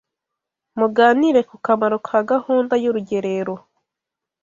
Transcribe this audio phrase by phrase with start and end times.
[0.79, 3.55] Muganire ku kamaro ka gahunda y’ urugerero